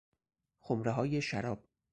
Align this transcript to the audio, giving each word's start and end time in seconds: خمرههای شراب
خمرههای 0.59 1.21
شراب 1.21 1.63